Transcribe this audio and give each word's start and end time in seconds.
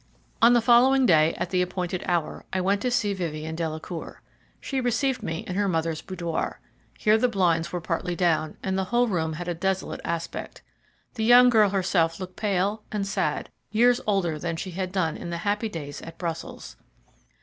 On 0.41 0.53
the 0.53 0.61
following 0.61 1.05
day, 1.05 1.35
at 1.37 1.51
the 1.51 1.61
appointed 1.61 2.01
hour, 2.07 2.43
I 2.51 2.59
went 2.59 2.81
to 2.81 2.89
see 2.89 3.13
Vivien 3.13 3.53
Delacour. 3.55 4.23
She 4.59 4.81
received 4.81 5.21
me 5.21 5.43
in 5.45 5.53
her 5.53 5.67
mother's 5.67 6.01
boudoir. 6.01 6.59
Here 6.97 7.19
the 7.19 7.29
blinds 7.29 7.71
were 7.71 7.81
partly 7.81 8.15
down, 8.15 8.57
and 8.63 8.75
the 8.75 8.85
whole 8.85 9.07
room 9.07 9.33
had 9.33 9.47
a 9.47 9.53
desolate 9.53 10.01
aspect. 10.03 10.63
The 11.13 11.23
young 11.23 11.51
girl 11.51 11.69
herself 11.69 12.19
looked 12.19 12.35
pale 12.35 12.81
and 12.91 13.05
sad, 13.05 13.51
years 13.69 14.01
older 14.07 14.39
than 14.39 14.55
she 14.55 14.71
had 14.71 14.91
done 14.91 15.17
in 15.17 15.29
the 15.29 15.37
happy 15.45 15.69
days 15.69 16.01
at 16.01 16.17
Brussels. 16.17 16.77